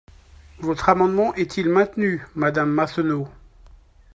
Votre 0.57 0.89
amendement 0.89 1.35
est-il 1.35 1.69
maintenu, 1.69 2.23
madame 2.33 2.71
Massonneau? 2.71 3.27